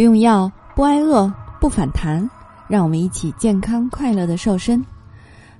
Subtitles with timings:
[0.00, 1.30] 不用药，不挨饿，
[1.60, 2.26] 不反弹，
[2.68, 4.82] 让我们一起健康快乐的瘦身。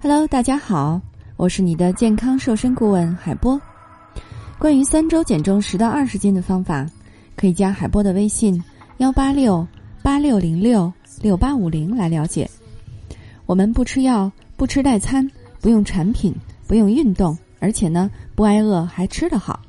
[0.00, 0.98] Hello，大家好，
[1.36, 3.60] 我是你的健康瘦身顾问海波。
[4.58, 6.86] 关于三周减重十到二十斤的方法，
[7.36, 8.58] 可以加海波的微信
[8.96, 9.68] 幺八六
[10.02, 12.50] 八六零六六八五零来了解。
[13.44, 15.30] 我们不吃药，不吃代餐，
[15.60, 16.34] 不用产品，
[16.66, 19.60] 不用运动，而且呢不挨饿，还吃得好。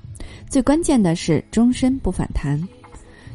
[0.48, 2.58] 最关键的是终身不反弹。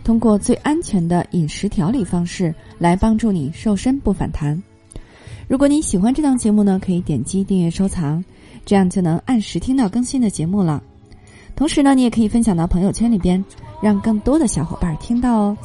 [0.07, 4.63] 通过最安全的饮食调理方式来帮助你瘦身不反弹。
[5.49, 8.25] 如果你喜欢这档节目呢，可以点击订阅收藏，
[8.65, 10.81] 这样就能按时听到更新的节目了。
[11.57, 13.45] 同时呢，你也可以分享到朋友圈里边，
[13.83, 15.59] 让更多的小伙伴听到哦。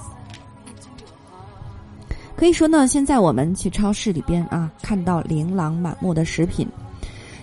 [2.36, 6.68] 可以说呢，现在我们去超市里边啊，看到琳琅满目的食品，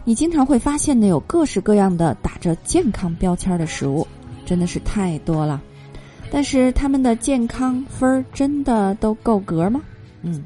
[0.02, 4.05] 你经常会发现呢，有各式各样的打着健康标签的食物，
[4.45, 5.62] 真的是太多了。
[6.30, 9.80] 但是他们的健康分儿真的都够格吗？
[10.23, 10.45] 嗯，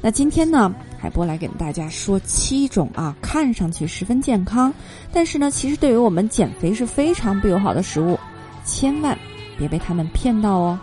[0.00, 4.72] 那今天呢，海波来给大家说七种啊，看上去十分健康，
[5.12, 8.18] 但是呢，其实对于我们减肥是非常不友好的食物，
[8.64, 9.16] 千万
[9.56, 10.78] 别被他们骗到哦。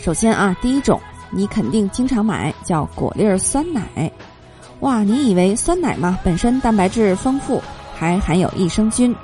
[0.00, 1.00] 首先啊，第一种
[1.30, 4.12] 你肯定经常买叫果粒儿酸奶，
[4.80, 7.60] 哇，你以为酸奶嘛，本身蛋白质丰富，
[7.96, 9.16] 还含有益生菌，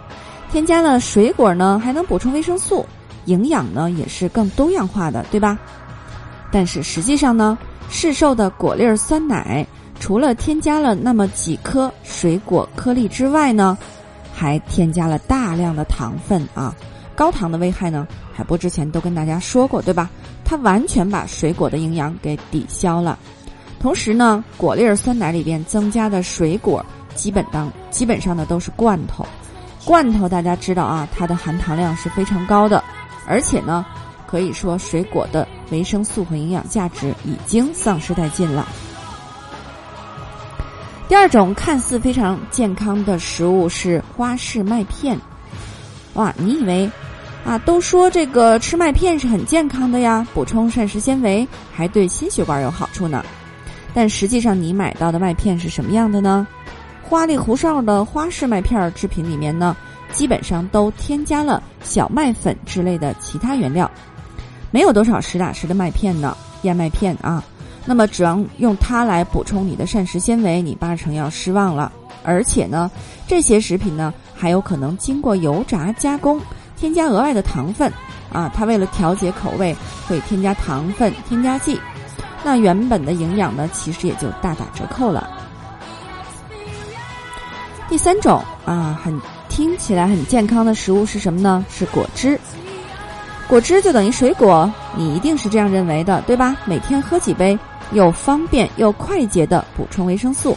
[0.51, 2.85] 添加了水果呢，还能补充维生素。
[3.27, 5.59] 营养呢也是更多样化的，对吧？
[6.51, 7.57] 但是实际上呢，
[7.89, 9.67] 市售的果粒儿酸奶
[9.99, 13.79] 除了添加了那么几颗水果颗粒之外呢，
[14.35, 16.75] 还添加了大量的糖分啊！
[17.15, 20.11] 高糖的危害呢，海波之前都跟大家说过，对吧？
[20.45, 23.19] 它完全把水果的营养给抵消了。
[23.79, 26.85] 同时呢，果粒儿酸奶里边增加的水果
[27.15, 29.27] 基本当基本上呢都是罐头，
[29.85, 32.83] 罐头大家知道啊，它的含糖量是非常高的。
[33.27, 33.85] 而且呢，
[34.27, 38.67] 可以说水果的维生素和营养价值已经丧失殆尽了。
[41.09, 45.19] 第二种看似非常健康的食物是花式麦片。
[46.15, 46.91] 哇，你以为
[47.45, 47.59] 啊？
[47.59, 53.23] 都说这个吃麦片是很健康的呀，补充膳食纤维，还对心血管有好处呢。
[53.93, 56.47] 但实际上，你买到的麦片是什么样的呢？
[57.03, 59.77] 花里胡哨的花式麦片制品里面呢？
[60.13, 63.91] 基本上都添加了小麦粉之类的其他原料，
[64.71, 67.43] 没有多少实打实的麦片呢，燕麦片啊。
[67.85, 71.91] 那么指望用它来补充你的膳食纤维，你八成要失望了。
[72.23, 72.89] 而且呢，
[73.27, 76.41] 这些食品呢还有可能经过油炸加工，
[76.77, 77.93] 添加额外的糖分
[78.33, 78.49] 啊。
[78.55, 79.75] 它为了调节口味，
[80.07, 81.81] 会添加糖分添加剂，
[82.45, 85.29] 那原本的营养呢，其实也就大打折扣了。
[87.89, 89.21] 第三种啊，很。
[89.53, 91.63] 听起来很健康的食物是什么呢？
[91.69, 92.41] 是果汁。
[93.47, 96.57] 果汁就等于水果，你一定是这样认为的，对吧？
[96.65, 97.57] 每天喝几杯，
[97.93, 100.57] 又方便又快捷的补充维生素。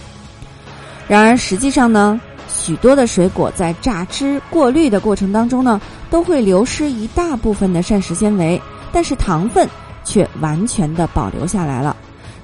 [1.09, 2.17] 然而实际上呢，
[2.47, 8.59] 许多的水果在榨汁过滤的过程当中呢，都会流失一大部分的膳食纤维，
[8.93, 9.67] 但是糖分
[10.05, 11.93] 却完全的保留下来了。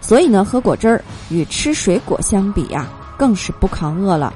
[0.02, 4.34] 所以呢，喝果汁儿与吃水果相比呀，更是不抗饿了。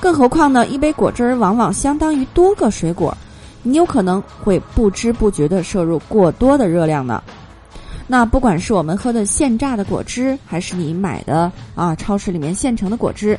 [0.00, 3.16] 更何况呢，一杯果汁儿往往相当于多个水果，
[3.62, 7.22] 你有可能会不知不觉的摄入过多的热量呢。
[8.06, 13.36] 那不管是我们喝的现榨的果汁，还是你买的啊超市里面现成的果汁，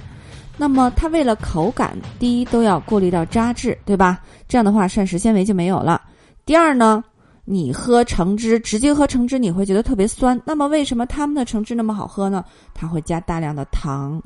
[0.57, 4.19] 那么它为了口感，第一都要过滤掉渣质，对吧？
[4.47, 6.01] 这样的话膳食纤维就没有了。
[6.46, 7.01] 第二呢，
[7.46, 10.38] 你喝橙汁，直接喝橙汁你会觉得特别酸。
[10.44, 12.44] 那么为什么他们的橙汁那么好喝呢？
[12.73, 14.22] 它会加大量的糖，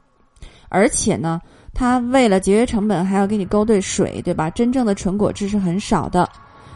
[0.72, 1.40] 而且呢。
[1.74, 4.50] 它为了节约成本，还要给你勾兑水，对吧？
[4.50, 6.30] 真正的纯果汁是很少的。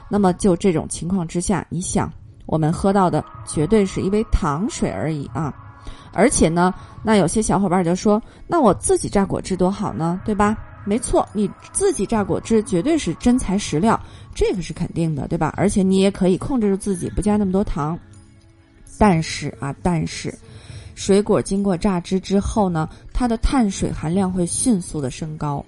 [0.09, 2.09] 那么就这种情况之下，你想，
[2.45, 5.53] 我们喝到的绝对是一杯糖水而已啊！
[6.13, 6.73] 而且呢，
[7.03, 10.57] 那有些小伙伴就说：“那我自己榨果汁多好呢，对吧？”
[10.87, 13.99] 没错，你自己榨果汁绝对是真材实料，
[14.33, 15.53] 这个是肯定的，对吧？
[15.57, 17.99] 而且你也可以控制住自己，不加那么多糖。
[18.97, 20.33] 但是啊，但是。
[20.95, 25.63] 水果经过榨汁之后呢，它的碳水含量会迅速的升高。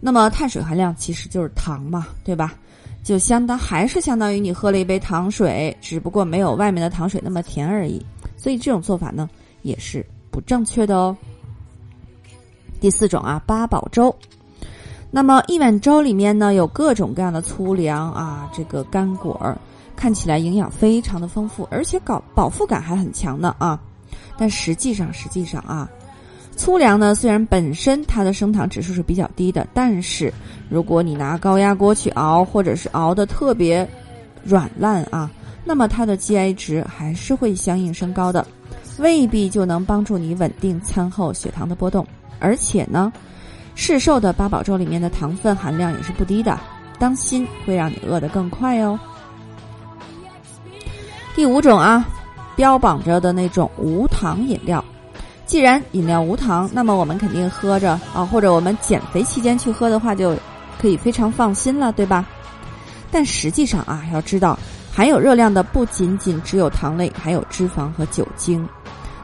[0.00, 2.54] 那么碳水含量其实就是糖嘛，对吧？
[3.02, 8.02] 就相当还是相当于你喝了一杯糖水，只不过没有外面的糖水那么甜而已。
[8.36, 9.28] 所以这种做法呢
[9.62, 11.14] 也是不正确的哦。
[12.80, 14.14] 第四种啊，八宝粥。
[15.10, 19.56] 那么一碗粥里面呢有各种各样的粗粮啊，这个干果儿，
[19.94, 23.80] 看起来营养非常的丰富，而且搞饱腹感还很强呢啊。
[24.36, 25.88] 但实际上，实际上啊，
[26.56, 30.32] 粗粮呢，虽然本身它的升糖指数是比较低的，但是
[30.68, 33.88] 如果你拿高压锅去熬，或者是熬的特别
[34.44, 35.30] 软烂啊，
[35.64, 38.46] 那么它的 GI 值还是会相应升高的，
[38.98, 42.06] 未必就能帮助你稳定餐后血糖的波动。
[42.40, 43.12] 而且呢，
[43.74, 46.58] 市售的八宝粥里面的糖分含量也是不低的，
[46.98, 48.98] 当心会让你饿得更快哦。
[51.34, 52.06] 第五种啊，
[52.54, 54.82] 标榜着的那种无糖饮料。
[55.44, 60.34] 既然饮料无糖，那么我们肯定喝着啊，或者我们减肥期间去喝的话，就
[60.80, 62.24] 可以非常放心了，对吧？
[63.10, 64.58] 但实际上啊，要知道
[64.90, 68.66] 含有热量的不仅仅只有糖类，还有脂肪和酒精。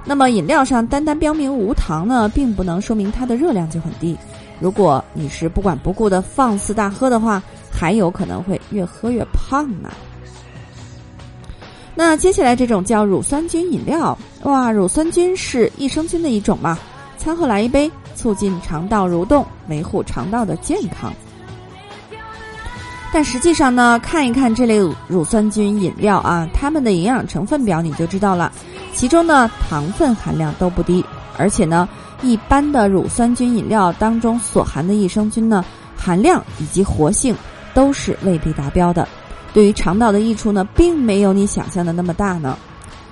[0.05, 4.15] 那么饮料上单单标明无糖呢，并不能说明它的热量就很低。
[4.61, 7.43] 如果你是不管不顾的放肆大喝的话，
[7.73, 9.89] 还有可能会越喝越胖呢。
[11.95, 16.79] 那接下来这种叫乳酸菌饮料，哇，乳酸菌是益生菌的一种嘛？
[17.19, 21.13] 餐后来一杯，促进肠道蠕动，维护肠道的健康。
[23.13, 24.79] 但实际上呢，看一看这类
[25.09, 28.53] 乳酸菌饮料啊，它们的营养成分表你就知道了，
[28.95, 31.05] 其中呢糖分含量都不低，
[31.37, 31.89] 而且呢，
[32.23, 35.65] 一般的乳酸菌饮料当中所含的益生菌呢
[35.97, 37.35] 含量以及活性
[37.75, 39.07] 都是未必达标的。
[39.53, 42.57] 对于肠道的益处呢，并没有你想象的那么大呢，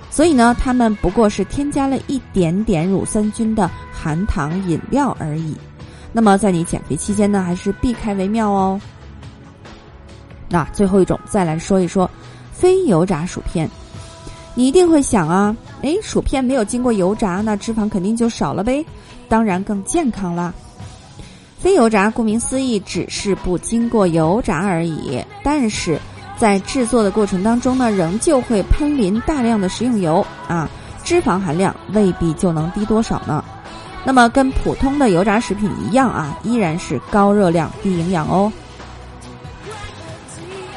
[0.09, 5.55] 所以呢，它们不过是添加了一点点乳酸菌的含糖饮料而已。
[6.13, 8.79] 那么在你减肥期间呢，还是避开为妙哦。
[10.47, 12.09] 那最后一种，再来说一说
[12.51, 13.69] 非油炸薯片。
[14.55, 18.83] 你一定会想啊，诶，薯片没有经过油炸，那脂肪肯定就少了呗，
[19.27, 20.53] 当然更健康啦。
[21.59, 25.99] 非油炸顾名思义，只是不经过油炸而已，但是。
[26.39, 30.69] 在制作的过程当中呢，仍旧会喷淋大量的食用油啊，
[31.03, 33.43] 脂肪含量未必就能低多少呢。
[34.05, 38.51] 那么跟普通的油炸食品一样啊，依然是高热量、低营养哦。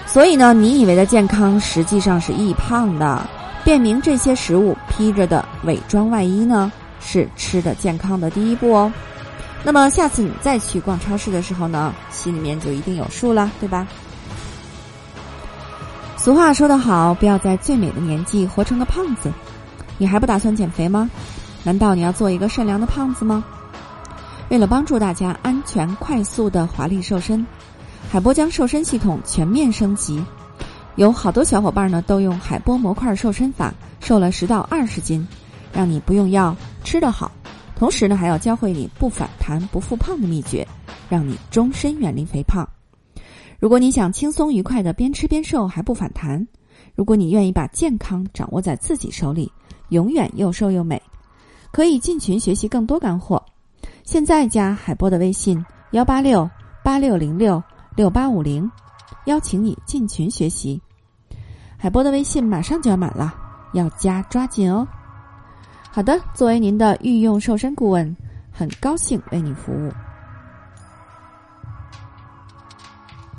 [0.05, 3.23] 所以呢，你以为的健康实际上是易胖的。
[3.65, 8.93] 辨明这些食物披着的伪装外衣呢，是吃的健康的第一步哦。
[9.63, 13.87] 那么下次你再去逛超市的时候呢，心里面就一定有数了，对吧？
[16.23, 19.33] 俗话说得好，不要在最美的年纪活成个胖子。
[19.99, 21.11] 你还不打算减肥吗？
[21.65, 23.43] 难道你要做一个善良的胖子吗？
[24.49, 27.45] 为了帮助大家安全快速的华丽瘦身，
[28.09, 30.25] 海波将瘦身系统全面升级。
[30.95, 35.27] 有好多小伙伴呢都用海波模块瘦身法瘦了十到二十斤，
[35.73, 37.33] 让你不用药吃得好，
[37.75, 40.65] 同时呢还要教会你不反弹不复胖的秘诀，
[41.09, 42.65] 让你终身远离肥胖。
[43.63, 46.45] 如果你想轻松愉快的边吃边瘦还不反弹，
[46.97, 49.53] 如果你愿意把健康掌握在自己手里，
[49.91, 51.01] 永远又瘦又美，
[51.71, 53.41] 可以进群学习更多干货。
[54.03, 56.51] 现在加海波的微信幺八六
[56.83, 57.63] 八六零六
[57.95, 58.69] 六八五零，
[59.27, 60.83] 邀请你进群学习。
[61.77, 63.33] 海波的微信马上就要满了，
[63.75, 64.85] 要加抓紧哦。
[65.89, 68.17] 好的，作为您的御用瘦身顾问，
[68.51, 69.93] 很高兴为您服务。